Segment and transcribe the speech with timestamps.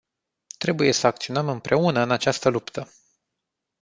[0.57, 2.87] Trebuie să acționăm împreună în această luptă.